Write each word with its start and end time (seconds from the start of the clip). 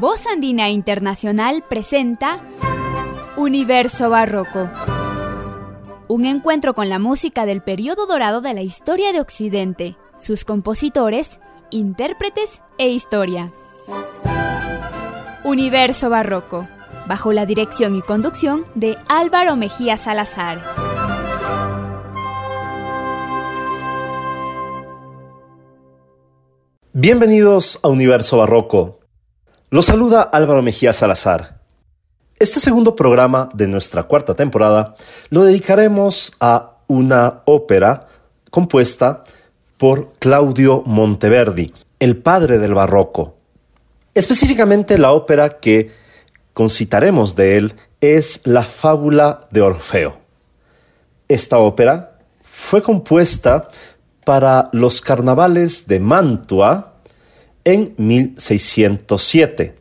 Voz 0.00 0.26
Andina 0.26 0.70
Internacional 0.70 1.62
presenta 1.68 2.40
Universo 3.36 4.10
Barroco. 4.10 4.68
Un 6.08 6.24
encuentro 6.24 6.74
con 6.74 6.88
la 6.88 6.98
música 6.98 7.46
del 7.46 7.62
periodo 7.62 8.08
dorado 8.08 8.40
de 8.40 8.54
la 8.54 8.62
historia 8.62 9.12
de 9.12 9.20
Occidente, 9.20 9.96
sus 10.16 10.44
compositores, 10.44 11.38
intérpretes 11.70 12.60
e 12.76 12.88
historia. 12.88 13.50
Universo 15.44 16.10
Barroco, 16.10 16.66
bajo 17.06 17.32
la 17.32 17.46
dirección 17.46 17.94
y 17.94 18.02
conducción 18.02 18.64
de 18.74 18.96
Álvaro 19.06 19.54
Mejía 19.54 19.96
Salazar. 19.96 20.60
Bienvenidos 26.92 27.78
a 27.84 27.88
Universo 27.90 28.38
Barroco. 28.38 29.03
Los 29.74 29.86
saluda 29.86 30.22
Álvaro 30.22 30.62
Mejía 30.62 30.92
Salazar. 30.92 31.58
Este 32.38 32.60
segundo 32.60 32.94
programa 32.94 33.48
de 33.54 33.66
nuestra 33.66 34.04
cuarta 34.04 34.36
temporada 34.36 34.94
lo 35.30 35.42
dedicaremos 35.42 36.32
a 36.38 36.76
una 36.86 37.42
ópera 37.44 38.06
compuesta 38.52 39.24
por 39.76 40.12
Claudio 40.20 40.84
Monteverdi, 40.86 41.72
el 41.98 42.16
padre 42.18 42.58
del 42.58 42.72
barroco. 42.72 43.34
Específicamente 44.14 44.96
la 44.96 45.10
ópera 45.10 45.58
que 45.58 45.90
concitaremos 46.52 47.34
de 47.34 47.56
él 47.56 47.74
es 48.00 48.42
La 48.46 48.62
fábula 48.62 49.48
de 49.50 49.60
Orfeo. 49.60 50.18
Esta 51.26 51.58
ópera 51.58 52.20
fue 52.44 52.80
compuesta 52.80 53.66
para 54.24 54.68
los 54.70 55.00
carnavales 55.00 55.88
de 55.88 55.98
Mantua 55.98 56.93
en 57.64 57.94
1607, 57.96 59.74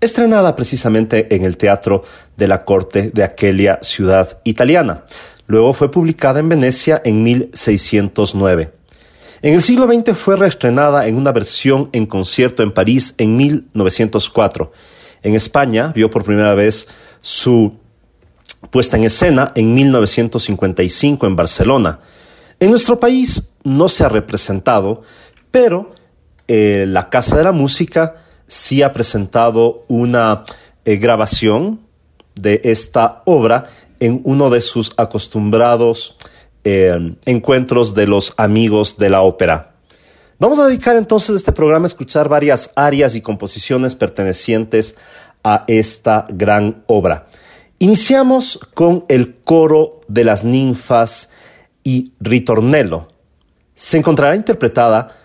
estrenada 0.00 0.54
precisamente 0.56 1.34
en 1.34 1.44
el 1.44 1.56
Teatro 1.56 2.04
de 2.36 2.48
la 2.48 2.64
Corte 2.64 3.10
de 3.12 3.24
aquella 3.24 3.78
ciudad 3.82 4.40
italiana. 4.44 5.04
Luego 5.46 5.72
fue 5.72 5.90
publicada 5.90 6.40
en 6.40 6.48
Venecia 6.48 7.00
en 7.04 7.22
1609. 7.22 8.72
En 9.40 9.54
el 9.54 9.62
siglo 9.62 9.86
XX 9.86 10.16
fue 10.16 10.36
reestrenada 10.36 11.06
en 11.06 11.16
una 11.16 11.32
versión 11.32 11.90
en 11.92 12.06
concierto 12.06 12.62
en 12.62 12.72
París 12.72 13.14
en 13.18 13.36
1904. 13.36 14.72
En 15.22 15.34
España 15.34 15.92
vio 15.94 16.10
por 16.10 16.24
primera 16.24 16.54
vez 16.54 16.88
su 17.20 17.74
puesta 18.70 18.96
en 18.96 19.04
escena 19.04 19.52
en 19.54 19.74
1955 19.74 21.26
en 21.26 21.36
Barcelona. 21.36 22.00
En 22.60 22.70
nuestro 22.70 22.98
país 22.98 23.52
no 23.62 23.88
se 23.88 24.04
ha 24.04 24.08
representado, 24.08 25.02
pero 25.50 25.92
eh, 26.48 26.86
la 26.88 27.10
Casa 27.10 27.36
de 27.36 27.44
la 27.44 27.52
Música 27.52 28.16
sí 28.46 28.82
ha 28.82 28.92
presentado 28.92 29.84
una 29.88 30.44
eh, 30.84 30.96
grabación 30.96 31.80
de 32.34 32.62
esta 32.64 33.22
obra 33.26 33.68
en 34.00 34.22
uno 34.24 34.48
de 34.48 34.60
sus 34.60 34.94
acostumbrados 34.96 36.16
eh, 36.64 37.14
encuentros 37.26 37.94
de 37.94 38.06
los 38.06 38.32
amigos 38.36 38.96
de 38.96 39.10
la 39.10 39.20
ópera. 39.20 39.74
Vamos 40.38 40.58
a 40.58 40.66
dedicar 40.66 40.96
entonces 40.96 41.36
este 41.36 41.52
programa 41.52 41.84
a 41.84 41.88
escuchar 41.88 42.28
varias 42.28 42.70
arias 42.76 43.14
y 43.14 43.20
composiciones 43.20 43.94
pertenecientes 43.94 44.96
a 45.44 45.64
esta 45.66 46.26
gran 46.30 46.84
obra. 46.86 47.26
Iniciamos 47.80 48.58
con 48.74 49.04
el 49.08 49.36
coro 49.36 50.00
de 50.08 50.24
las 50.24 50.44
ninfas 50.44 51.30
y 51.82 52.12
ritornello. 52.20 53.08
Se 53.74 53.98
encontrará 53.98 54.34
interpretada 54.34 55.16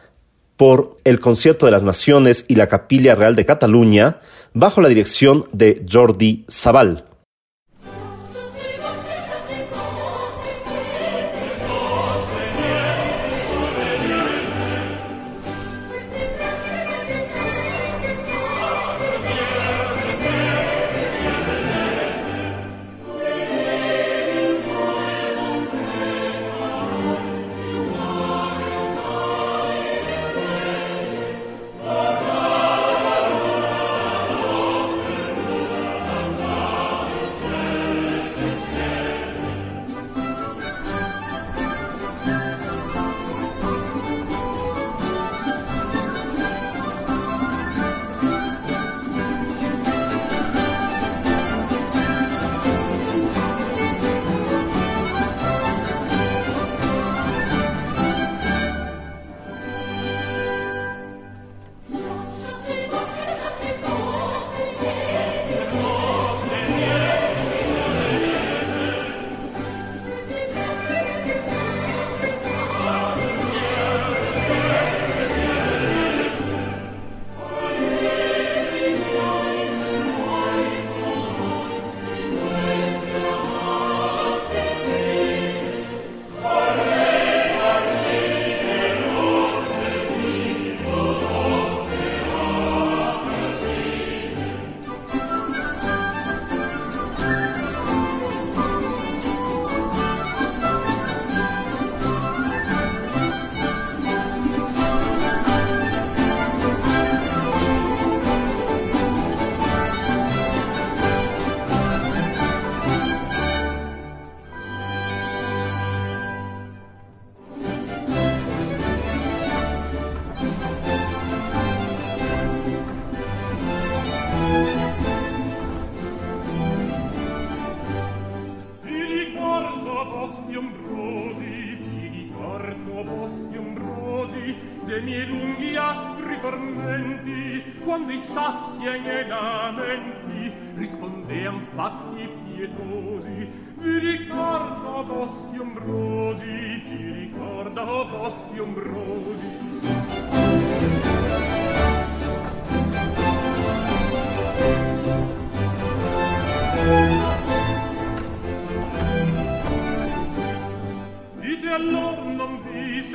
por 0.63 0.95
el 1.03 1.19
Concierto 1.19 1.65
de 1.65 1.73
las 1.73 1.83
Naciones 1.83 2.45
y 2.47 2.55
la 2.55 2.67
Capilla 2.67 3.15
Real 3.15 3.35
de 3.35 3.43
Cataluña 3.43 4.21
bajo 4.53 4.79
la 4.79 4.87
dirección 4.87 5.43
de 5.51 5.85
Jordi 5.91 6.45
Sabal. 6.47 7.03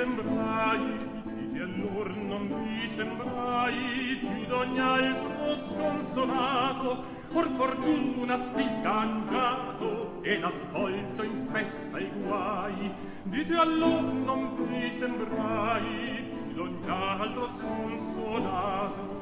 sembrai 0.09 0.97
di 1.35 1.53
te 1.53 1.61
allor 1.61 2.17
non 2.17 2.47
mi 2.47 2.89
sembrai 2.89 4.17
più 4.21 4.47
d'ogni 4.47 4.81
altro 4.81 5.57
sconsolato. 5.59 7.17
Or 7.35 7.47
fortuna 7.47 8.37
stil 8.37 8.81
cangiato 8.83 10.23
ed 10.23 10.43
avvolto 10.43 11.23
in 11.23 11.37
festa 11.37 11.99
i 11.99 12.11
guai. 12.25 12.91
Di 13.25 13.45
te 13.45 13.55
allor 13.55 14.03
non 14.03 14.55
mi 14.71 14.91
sembrai 14.91 16.25
più 16.33 16.55
d'ogni 16.55 16.89
altro 16.89 17.49
sconsolato. 17.51 19.17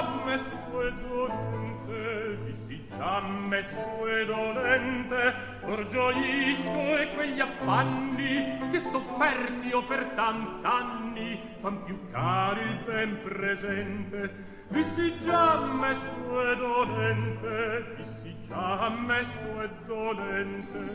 giammes 0.00 0.52
tue 0.70 0.92
dolente 1.08 2.38
visti 2.44 2.82
giammes 2.88 3.78
tue 3.98 4.24
dolente. 4.24 5.34
Or 5.62 5.84
gioisco 5.86 6.96
e 6.96 7.12
quegli 7.14 7.40
affanni 7.40 8.58
che 8.70 8.80
sofferti 8.80 9.72
o 9.72 9.84
per 9.84 10.04
tant'anni 10.14 11.38
fan 11.56 11.84
più 11.84 11.98
cari 12.10 12.62
il 12.62 12.78
ben 12.86 13.20
presente. 13.22 14.48
Vissi 14.68 15.16
giammes 15.18 16.10
tue 16.24 16.56
dolente 16.56 17.94
vissi 17.98 18.34
giammes 18.40 19.38
tue 19.42 19.70
dolente. 19.86 20.90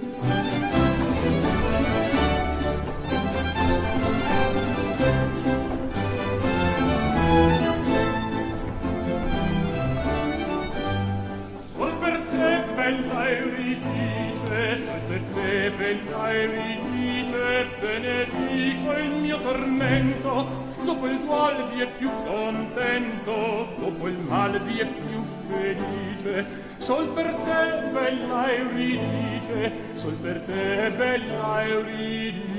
Bella 12.85 13.29
Euridice, 13.31 14.77
se 14.77 15.01
per 15.07 15.21
te 15.33 15.71
bella 15.75 16.33
Euridice, 16.33 17.65
benedico 17.81 18.91
il 18.93 19.11
mio 19.21 19.41
tormento, 19.41 20.47
dopo 20.85 21.07
il 21.07 21.19
dual 21.25 21.67
vi 21.73 21.81
è 21.81 21.87
più 21.97 22.09
contento, 22.27 23.69
dopo 23.79 24.07
il 24.07 24.19
mal 24.19 24.61
vi 24.61 24.77
è 24.79 24.85
più 24.85 25.19
felice. 25.47 26.45
Sol 26.77 27.07
per 27.07 27.33
te 27.33 27.89
bella 27.91 28.53
Euridice, 28.53 29.71
sol 29.93 30.13
per 30.13 30.41
te 30.45 30.91
bella 30.95 31.65
Euridice. 31.65 32.53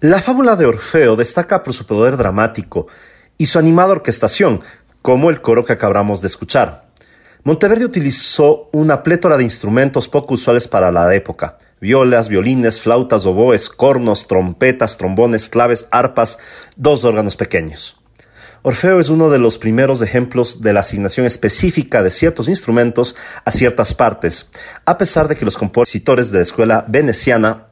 La 0.00 0.20
fábula 0.20 0.56
de 0.56 0.66
Orfeo 0.66 1.14
destaca 1.14 1.62
por 1.62 1.72
su 1.72 1.84
poder 1.84 2.16
dramático, 2.16 2.88
y 3.42 3.46
su 3.46 3.58
animada 3.58 3.90
orquestación, 3.90 4.60
como 5.02 5.28
el 5.28 5.40
coro 5.40 5.64
que 5.64 5.72
acabamos 5.72 6.20
de 6.20 6.28
escuchar. 6.28 6.86
Monteverdi 7.42 7.84
utilizó 7.84 8.68
una 8.70 9.02
plétora 9.02 9.36
de 9.36 9.42
instrumentos 9.42 10.08
poco 10.08 10.34
usuales 10.34 10.68
para 10.68 10.92
la 10.92 11.12
época. 11.12 11.58
Violas, 11.80 12.28
violines, 12.28 12.80
flautas, 12.80 13.26
oboes, 13.26 13.68
cornos, 13.68 14.28
trompetas, 14.28 14.96
trombones, 14.96 15.48
claves, 15.48 15.88
arpas, 15.90 16.38
dos 16.76 17.02
órganos 17.04 17.36
pequeños. 17.36 18.00
Orfeo 18.62 19.00
es 19.00 19.08
uno 19.08 19.28
de 19.28 19.40
los 19.40 19.58
primeros 19.58 20.02
ejemplos 20.02 20.62
de 20.62 20.72
la 20.72 20.78
asignación 20.78 21.26
específica 21.26 22.00
de 22.04 22.12
ciertos 22.12 22.48
instrumentos 22.48 23.16
a 23.44 23.50
ciertas 23.50 23.92
partes, 23.92 24.50
a 24.84 24.98
pesar 24.98 25.26
de 25.26 25.34
que 25.34 25.44
los 25.44 25.56
compositores 25.56 26.30
de 26.30 26.38
la 26.38 26.42
escuela 26.44 26.84
veneciana 26.86 27.71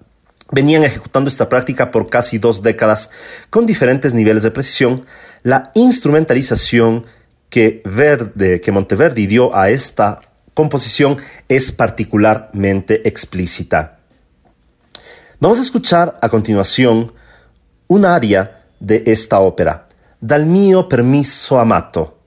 venían 0.53 0.83
ejecutando 0.83 1.29
esta 1.29 1.49
práctica 1.49 1.91
por 1.91 2.09
casi 2.09 2.39
dos 2.39 2.63
décadas 2.63 3.11
con 3.51 3.67
diferentes 3.67 4.15
niveles 4.15 4.43
de 4.43 4.51
precisión, 4.51 5.07
la 5.43 5.71
instrumentalización 5.75 7.07
que, 7.49 7.83
Verde, 7.85 8.61
que 8.61 8.73
Monteverdi 8.73 9.27
dio 9.27 9.55
a 9.55 9.71
esta 9.71 10.21
composición 10.55 11.19
es 11.49 11.73
particularmente 11.73 13.09
explícita. 13.09 13.99
Vamos 15.39 15.59
a 15.59 15.63
escuchar 15.63 16.19
a 16.21 16.29
continuación 16.29 17.13
un 17.89 18.05
aria 18.05 18.63
de 18.79 19.03
esta 19.07 19.41
ópera, 19.41 19.89
Dal 20.21 20.45
mio 20.45 20.87
permiso 20.87 21.59
amato. 21.59 22.19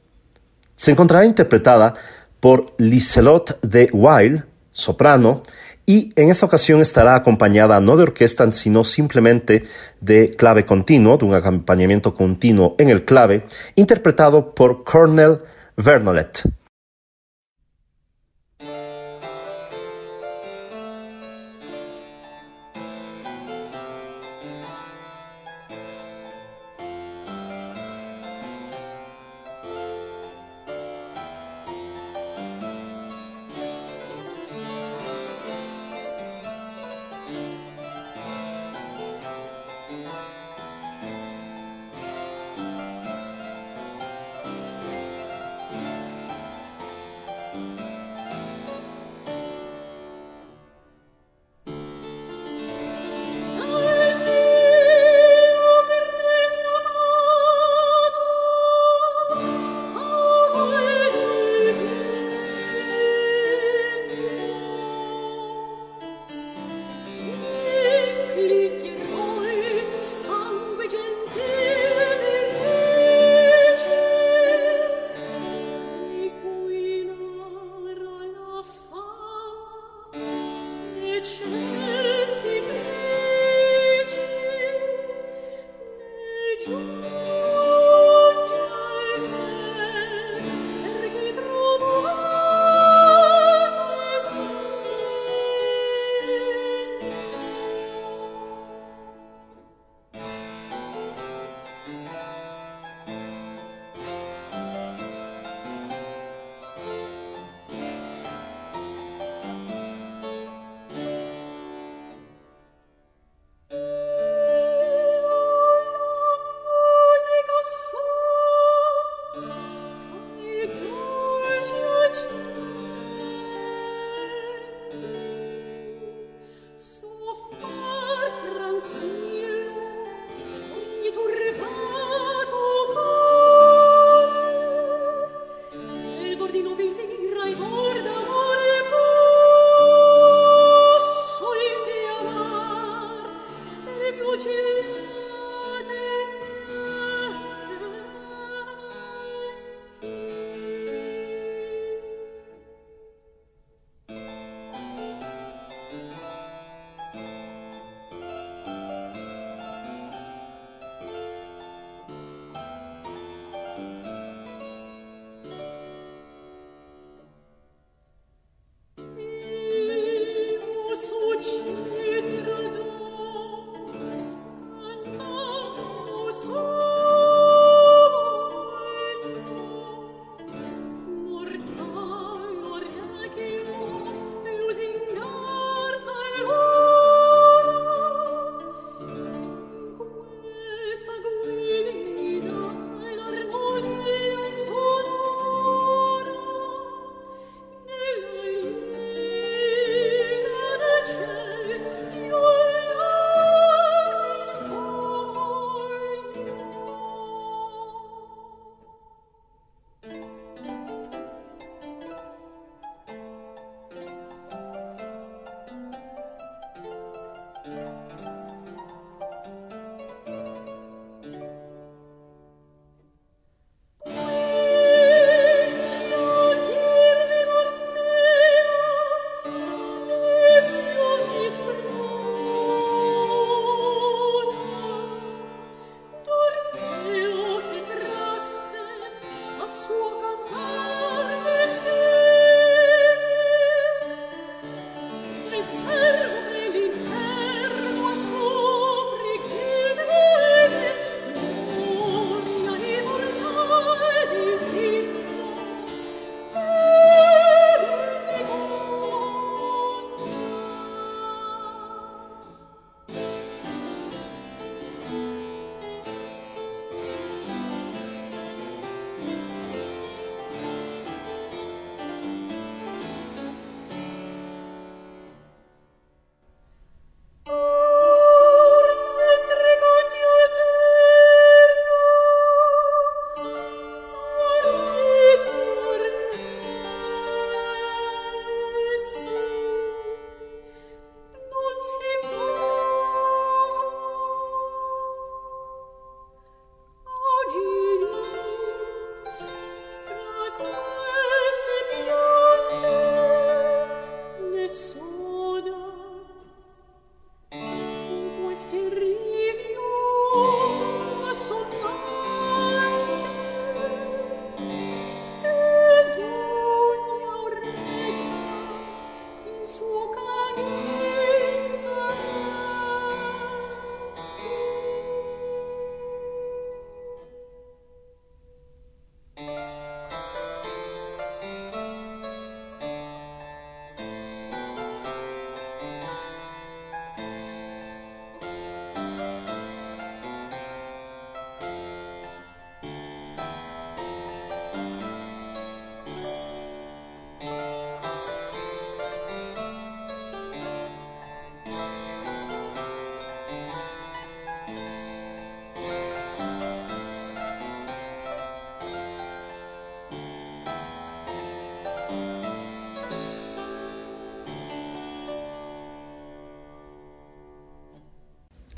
Se 0.73 0.89
encontrará 0.89 1.25
interpretada 1.25 1.93
por 2.39 2.73
Liselot 2.79 3.61
de 3.61 3.87
Weil, 3.93 4.43
soprano, 4.71 5.43
y 5.85 6.13
en 6.15 6.29
esta 6.29 6.45
ocasión 6.45 6.81
estará 6.81 7.15
acompañada 7.15 7.79
no 7.81 7.97
de 7.97 8.03
orquesta, 8.03 8.49
sino 8.51 8.83
simplemente 8.83 9.63
de 9.99 10.31
clave 10.31 10.65
continuo, 10.65 11.17
de 11.17 11.25
un 11.25 11.33
acompañamiento 11.33 12.13
continuo 12.13 12.75
en 12.77 12.89
el 12.89 13.05
clave, 13.05 13.43
interpretado 13.75 14.55
por 14.55 14.83
Cornel 14.83 15.39
Vernolet. 15.75 16.43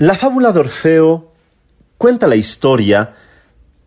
La 0.06 0.14
fábula 0.14 0.52
de 0.52 0.60
Orfeo 0.60 1.32
cuenta 1.98 2.28
la 2.28 2.36
historia 2.36 3.16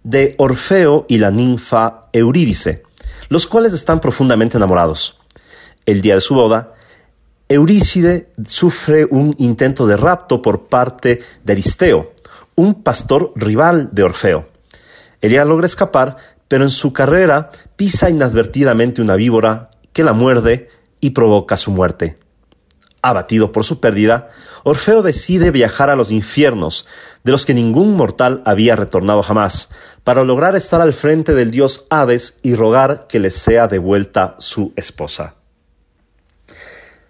de 0.03 0.35
Orfeo 0.37 1.05
y 1.07 1.17
la 1.17 1.31
ninfa 1.31 2.09
Eurídice, 2.11 2.83
los 3.29 3.47
cuales 3.47 3.73
están 3.73 4.01
profundamente 4.01 4.57
enamorados. 4.57 5.17
El 5.85 6.01
día 6.01 6.15
de 6.15 6.19
su 6.19 6.35
boda, 6.35 6.73
Eurícide 7.47 8.33
sufre 8.45 9.07
un 9.09 9.33
intento 9.37 9.87
de 9.87 9.95
rapto 9.95 10.41
por 10.41 10.67
parte 10.67 11.21
de 11.45 11.53
Aristeo, 11.53 12.11
un 12.55 12.83
pastor 12.83 13.31
rival 13.37 13.87
de 13.93 14.03
Orfeo. 14.03 14.49
Ella 15.21 15.45
logra 15.45 15.67
escapar, 15.67 16.17
pero 16.49 16.65
en 16.65 16.69
su 16.69 16.91
carrera 16.91 17.49
pisa 17.77 18.09
inadvertidamente 18.09 19.01
una 19.01 19.15
víbora 19.15 19.69
que 19.93 20.03
la 20.03 20.11
muerde 20.11 20.67
y 20.99 21.11
provoca 21.11 21.55
su 21.55 21.71
muerte. 21.71 22.17
Abatido 23.01 23.51
por 23.51 23.65
su 23.65 23.79
pérdida, 23.79 24.29
Orfeo 24.63 25.01
decide 25.01 25.51
viajar 25.51 25.89
a 25.89 25.95
los 25.95 26.11
infiernos, 26.11 26.87
de 27.23 27.31
los 27.31 27.45
que 27.45 27.53
ningún 27.53 27.95
mortal 27.95 28.41
había 28.45 28.75
retornado 28.75 29.23
jamás, 29.23 29.69
para 30.03 30.23
lograr 30.23 30.55
estar 30.55 30.81
al 30.81 30.93
frente 30.93 31.33
del 31.33 31.51
dios 31.51 31.85
Hades 31.89 32.39
y 32.43 32.55
rogar 32.55 33.07
que 33.07 33.19
le 33.19 33.29
sea 33.29 33.67
devuelta 33.67 34.35
su 34.39 34.73
esposa. 34.75 35.35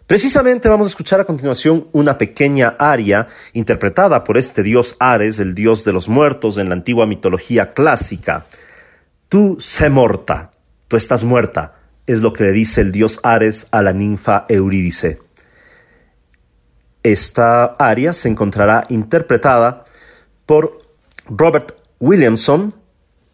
Precisamente 0.10 0.68
vamos 0.70 0.88
a 0.88 0.90
escuchar 0.90 1.20
a 1.20 1.24
continuación 1.24 1.88
una 1.92 2.18
pequeña 2.18 2.76
aria 2.80 3.28
interpretada 3.54 4.24
por 4.24 4.40
este 4.40 4.64
dios 4.64 4.96
Ares, 5.00 5.38
el 5.38 5.54
dios 5.54 5.86
de 5.86 5.94
los 5.94 6.10
muertos 6.10 6.58
en 6.58 6.70
la 6.70 6.74
antigua 6.74 7.06
mitología 7.06 7.70
clásica. 7.70 8.48
Tú 9.28 9.58
sé 9.60 9.92
morta, 9.92 10.50
tú 10.88 10.98
estás 10.98 11.24
muerta, 11.24 11.76
es 12.08 12.24
lo 12.24 12.34
que 12.34 12.46
le 12.46 12.54
dice 12.54 12.82
el 12.82 12.92
dios 12.92 13.20
Ares 13.22 13.68
a 13.70 13.84
la 13.84 13.94
ninfa 13.94 14.48
Eurídice. 14.50 15.20
Esta 17.04 17.76
aria 17.80 18.14
se 18.14 18.30
encontrará 18.30 18.86
interpretada 18.90 19.84
por 20.46 20.82
Robert 21.28 21.74
Williamson 22.00 22.74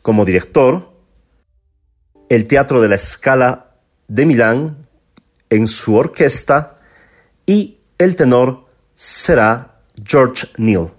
como 0.01 0.25
director, 0.25 0.93
el 2.29 2.47
Teatro 2.47 2.81
de 2.81 2.89
la 2.89 2.97
Scala 2.97 3.75
de 4.07 4.25
Milán 4.25 4.87
en 5.49 5.67
su 5.67 5.95
orquesta 5.95 6.79
y 7.45 7.79
el 7.97 8.15
tenor 8.15 8.65
será 8.93 9.81
George 10.03 10.47
Neal. 10.57 10.91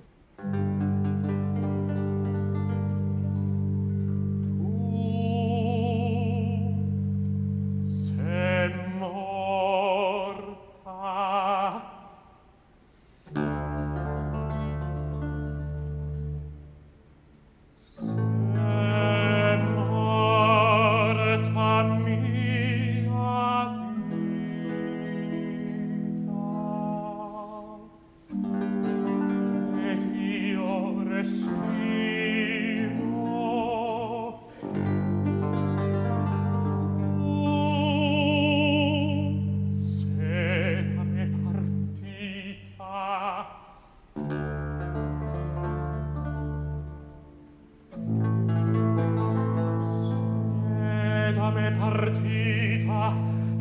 partita 51.72 53.12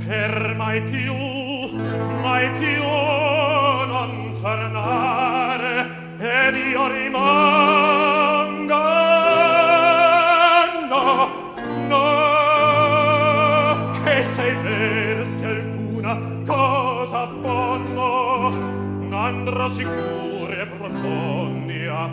per 0.05 0.55
mai 0.57 0.81
più 0.81 1.13
mai 2.21 2.49
più 2.51 2.83
non 2.83 4.33
tornare 4.39 5.87
ed 6.19 6.55
io 6.57 6.87
rimango. 6.87 7.33
No 10.89 11.29
no 11.87 12.03
che 14.03 14.23
se 14.35 14.53
versi 14.61 15.45
alcuna 15.45 16.17
cosa 16.45 17.27
ponno 17.27 18.73
andrò 19.11 19.67
sicure 19.69 20.61
e 20.61 20.65
profondi 20.67 21.85
a 21.87 22.09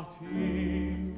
Hemos 0.00 1.09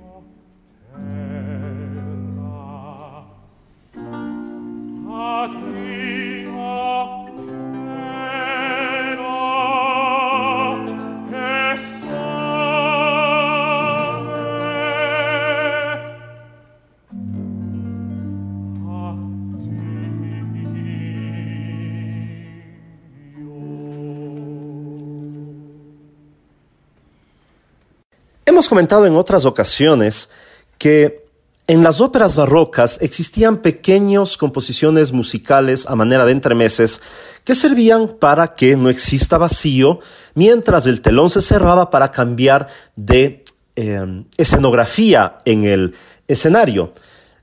comentado 28.72 29.04
en 29.04 29.16
otras 29.16 29.44
ocasiones 29.44 30.30
que 30.78 31.26
en 31.66 31.82
las 31.82 32.00
óperas 32.00 32.36
barrocas 32.36 32.96
existían 33.02 33.58
pequeñas 33.58 34.38
composiciones 34.38 35.12
musicales 35.12 35.84
a 35.86 35.94
manera 35.94 36.24
de 36.24 36.32
entremeses 36.32 37.02
que 37.44 37.54
servían 37.54 38.08
para 38.18 38.54
que 38.54 38.74
no 38.74 38.88
exista 38.88 39.36
vacío 39.36 40.00
mientras 40.34 40.86
el 40.86 41.02
telón 41.02 41.28
se 41.28 41.42
cerraba 41.42 41.90
para 41.90 42.10
cambiar 42.10 42.66
de 42.96 43.44
eh, 43.76 44.24
escenografía 44.38 45.36
en 45.44 45.64
el 45.64 45.94
escenario. 46.26 46.94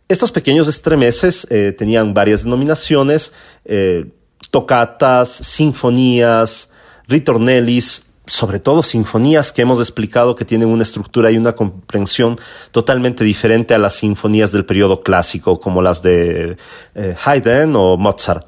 Estos 0.08 0.32
pequeños 0.32 0.67
estremeces 0.67 1.45
eh, 1.51 1.75
tenían 1.77 2.15
varias 2.15 2.43
denominaciones, 2.43 3.34
eh, 3.65 4.08
tocatas, 4.49 5.30
sinfonías, 5.30 6.71
ritornellis, 7.08 8.09
sobre 8.29 8.59
todo 8.59 8.83
sinfonías 8.83 9.51
que 9.51 9.63
hemos 9.63 9.79
explicado 9.79 10.35
que 10.35 10.45
tienen 10.45 10.69
una 10.69 10.83
estructura 10.83 11.31
y 11.31 11.37
una 11.37 11.53
comprensión 11.53 12.37
totalmente 12.71 13.23
diferente 13.23 13.73
a 13.73 13.79
las 13.79 13.95
sinfonías 13.95 14.51
del 14.51 14.65
periodo 14.65 15.01
clásico, 15.01 15.59
como 15.59 15.81
las 15.81 16.01
de 16.01 16.55
eh, 16.95 17.15
Haydn 17.25 17.75
o 17.75 17.97
Mozart. 17.97 18.47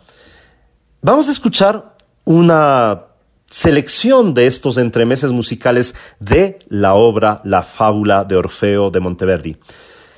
Vamos 1.01 1.27
a 1.29 1.31
escuchar 1.31 1.95
una 2.25 3.05
selección 3.47 4.33
de 4.33 4.47
estos 4.47 4.77
entremeses 4.77 5.31
musicales 5.31 5.95
de 6.19 6.59
la 6.69 6.93
obra 6.93 7.41
La 7.43 7.63
fábula 7.63 8.23
de 8.23 8.35
Orfeo 8.35 8.91
de 8.91 8.99
Monteverdi. 8.99 9.57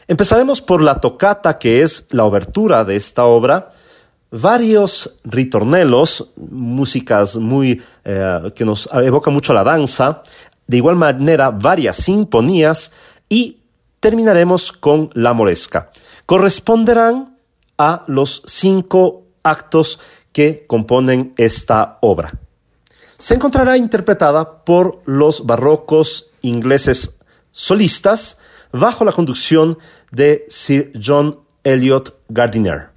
Empezaremos 0.08 0.62
por 0.62 0.82
la 0.82 1.00
tocata, 1.00 1.58
que 1.58 1.82
es 1.82 2.08
la 2.12 2.26
obertura 2.26 2.84
de 2.84 2.98
esta 2.98 3.24
obra, 3.24 3.72
varios 4.34 5.18
ritornelos, 5.24 6.32
músicas 6.36 7.38
muy 7.38 7.82
eh, 8.04 8.52
que 8.56 8.66
nos 8.66 8.90
evoca 8.92 9.30
mucho 9.30 9.54
la 9.54 9.64
danza, 9.64 10.24
de 10.66 10.78
igual 10.78 10.96
manera 10.96 11.52
varias 11.52 11.98
sinfonías 11.98 12.92
y 13.30 13.60
terminaremos 14.00 14.72
con 14.72 15.12
la 15.14 15.34
moresca. 15.34 15.92
Corresponderán 16.26 17.38
a 17.78 18.02
los 18.08 18.42
cinco 18.48 19.24
actos 19.44 20.00
que 20.32 20.66
componen 20.66 21.34
esta 21.38 22.00
obra. 22.02 22.34
Se 23.18 23.36
encontrará 23.36 23.78
interpretada 23.78 24.64
por 24.64 25.04
los 25.06 25.46
barrocos 25.46 26.32
ingleses 26.42 27.20
solistas 27.52 28.40
bajo 28.72 29.06
la 29.06 29.12
conducción 29.12 29.78
de 30.10 30.44
Sir 30.48 30.92
John 31.00 31.40
Elliot 31.64 32.18
Gardiner. 32.30 32.93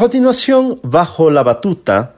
Continuación, 0.00 0.80
bajo 0.82 1.30
la 1.30 1.42
batuta 1.42 2.14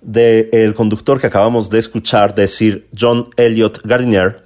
del 0.00 0.74
conductor 0.74 1.20
que 1.20 1.28
acabamos 1.28 1.70
de 1.70 1.78
escuchar 1.78 2.34
decir 2.34 2.88
John 2.98 3.28
Elliot 3.36 3.82
Gardiner, 3.84 4.44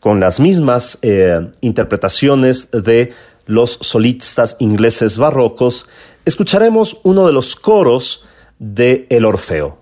con 0.00 0.18
las 0.18 0.40
mismas 0.40 0.98
eh, 1.02 1.48
interpretaciones 1.60 2.72
de 2.72 3.12
los 3.46 3.78
solistas 3.82 4.56
ingleses 4.58 5.16
barrocos, 5.16 5.88
escucharemos 6.24 6.98
uno 7.04 7.24
de 7.24 7.32
los 7.32 7.54
coros 7.54 8.24
de 8.58 9.06
El 9.08 9.24
Orfeo. 9.24 9.78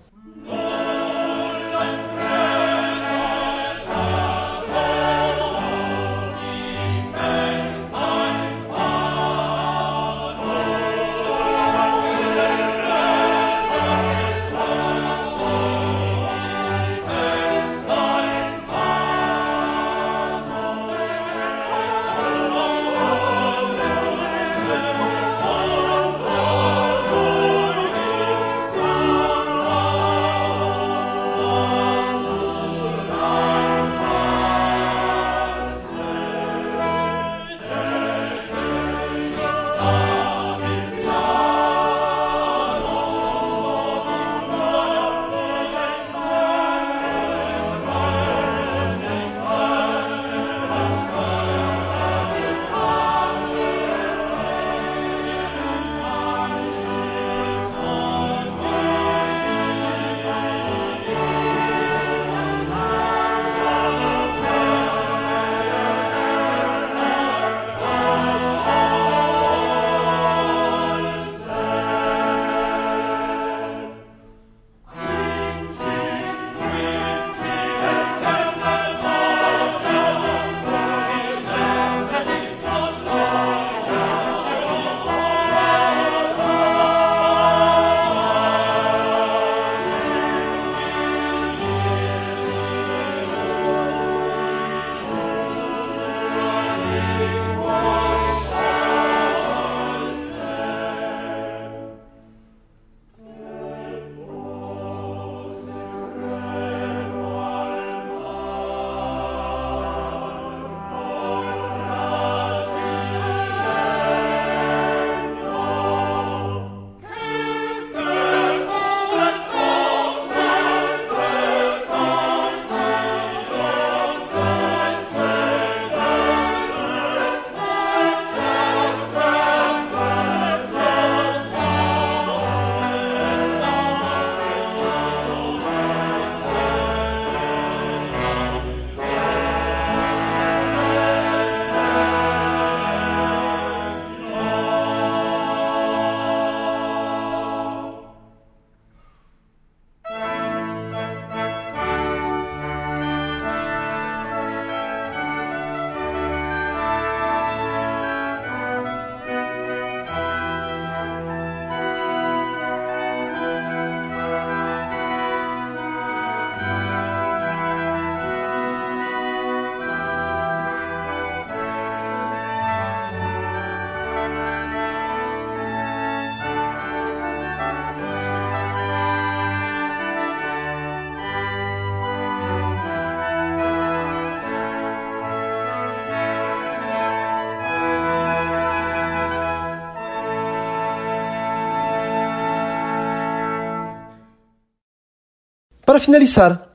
Para 195.91 195.99
finalizar, 195.99 196.69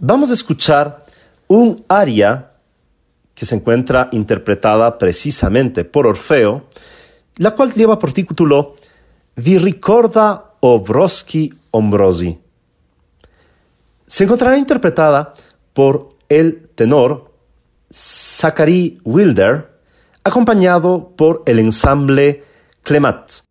vamos 0.00 0.30
a 0.30 0.32
escuchar 0.32 1.06
un 1.46 1.84
aria 1.88 2.54
que 3.32 3.46
se 3.46 3.54
encuentra 3.54 4.08
interpretada 4.10 4.98
precisamente 4.98 5.84
por 5.84 6.08
Orfeo, 6.08 6.66
la 7.36 7.52
cual 7.52 7.72
lleva 7.72 8.00
por 8.00 8.12
título 8.12 8.74
Vi 9.36 9.58
ricorda 9.58 10.54
Obroski 10.58 11.54
Ombrosi. 11.70 12.36
Se 14.08 14.24
encontrará 14.24 14.58
interpretada 14.58 15.34
por 15.72 16.08
el 16.28 16.68
tenor 16.74 17.30
Zachary 17.92 18.98
Wilder, 19.04 19.70
acompañado 20.24 21.12
por 21.14 21.44
el 21.46 21.60
ensamble 21.60 22.42
Clemat. 22.82 23.47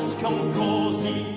boschi 0.00 0.24
ombrosi 0.24 1.28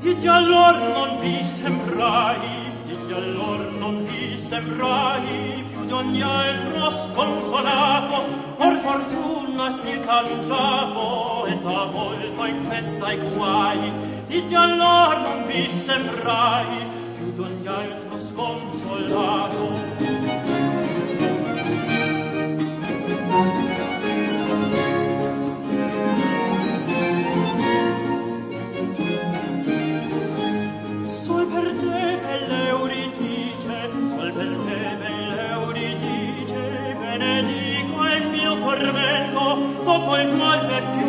Digli 0.00 0.26
allor 0.28 0.76
non 0.94 1.18
vi 1.20 1.44
sembrai 1.44 2.38
Digli 2.86 3.12
allor 3.12 3.72
non 3.78 4.06
vi 4.06 4.38
sembrai 4.38 5.64
Più 5.70 5.84
d'ogni 5.86 6.22
altro 6.22 6.90
sconsolato 6.90 8.44
Or 8.58 8.74
fortuna 8.82 9.70
stil 9.70 10.00
cangiato 10.04 11.46
Et 11.46 11.64
avvolto 11.64 12.44
in 12.44 12.64
festa 12.68 13.10
e 13.10 13.18
guai. 13.34 13.92
Digli 14.26 14.54
allor 14.54 15.20
non 15.20 15.44
vi 15.46 15.68
sembrai 15.68 17.05
d'ogni 17.36 17.66
altro 17.66 18.18
sconsolato 18.18 19.64
Sol 31.24 31.46
per 31.46 31.68
te 31.80 32.18
belle 32.24 32.68
Euridice 32.68 33.90
Sol 34.06 34.32
per 34.32 34.56
te 34.64 34.96
belle 35.00 35.50
Euridice 35.50 36.96
Benedico 36.98 38.04
il 38.16 38.28
mio 38.30 38.58
tormento 38.58 39.44
Dopo 39.84 40.16
il 40.16 40.28
tuo 40.30 40.66
vecchio 40.66 41.05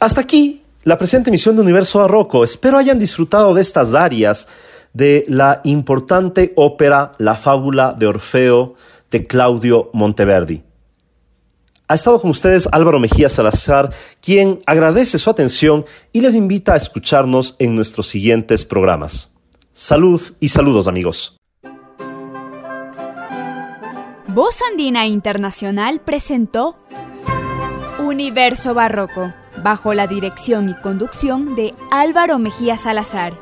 Hasta 0.00 0.20
aquí 0.20 0.62
la 0.84 0.96
presente 0.96 1.30
emisión 1.30 1.56
de 1.56 1.62
Universo 1.62 1.98
Barroco. 1.98 2.44
Espero 2.44 2.78
hayan 2.78 3.00
disfrutado 3.00 3.52
de 3.52 3.62
estas 3.62 3.94
arias 3.94 4.46
de 4.92 5.24
la 5.26 5.60
importante 5.64 6.52
ópera 6.54 7.10
La 7.18 7.34
fábula 7.34 7.94
de 7.98 8.06
Orfeo 8.06 8.74
de 9.10 9.26
Claudio 9.26 9.90
Monteverdi. 9.92 10.62
Ha 11.88 11.94
estado 11.94 12.20
con 12.20 12.30
ustedes 12.30 12.68
Álvaro 12.70 13.00
Mejía 13.00 13.28
Salazar, 13.28 13.92
quien 14.20 14.60
agradece 14.66 15.18
su 15.18 15.30
atención 15.30 15.84
y 16.12 16.20
les 16.20 16.34
invita 16.34 16.74
a 16.74 16.76
escucharnos 16.76 17.56
en 17.58 17.74
nuestros 17.74 18.06
siguientes 18.06 18.64
programas. 18.64 19.32
Salud 19.72 20.20
y 20.38 20.48
saludos 20.48 20.86
amigos. 20.86 21.36
Voz 24.28 24.58
Andina 24.70 25.06
Internacional 25.06 26.00
presentó 26.04 26.76
Universo 28.08 28.72
Barroco 28.72 29.34
bajo 29.62 29.92
la 29.92 30.06
dirección 30.06 30.70
y 30.70 30.74
conducción 30.74 31.54
de 31.54 31.74
Álvaro 31.90 32.38
Mejía 32.38 32.78
Salazar. 32.78 33.34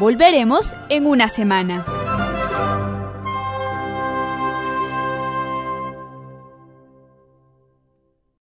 Volveremos 0.00 0.74
en 0.88 1.06
una 1.06 1.28
semana. 1.28 1.84